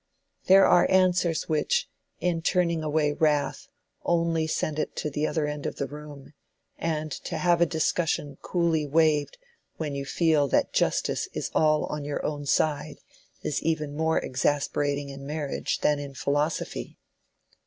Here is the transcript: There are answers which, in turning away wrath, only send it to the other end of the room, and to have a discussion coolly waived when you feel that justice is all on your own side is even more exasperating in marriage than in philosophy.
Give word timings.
There 0.45 0.65
are 0.65 0.89
answers 0.89 1.47
which, 1.47 1.87
in 2.19 2.41
turning 2.41 2.81
away 2.81 3.11
wrath, 3.13 3.67
only 4.03 4.47
send 4.47 4.79
it 4.79 4.95
to 4.95 5.11
the 5.11 5.27
other 5.27 5.45
end 5.45 5.67
of 5.67 5.75
the 5.75 5.85
room, 5.85 6.33
and 6.75 7.11
to 7.11 7.37
have 7.37 7.61
a 7.61 7.67
discussion 7.67 8.37
coolly 8.41 8.83
waived 8.87 9.37
when 9.77 9.93
you 9.93 10.05
feel 10.07 10.47
that 10.47 10.73
justice 10.73 11.27
is 11.33 11.51
all 11.53 11.85
on 11.85 12.03
your 12.03 12.25
own 12.25 12.47
side 12.47 12.97
is 13.43 13.61
even 13.61 13.95
more 13.95 14.17
exasperating 14.19 15.09
in 15.09 15.23
marriage 15.27 15.81
than 15.81 15.99
in 15.99 16.15
philosophy. 16.15 16.97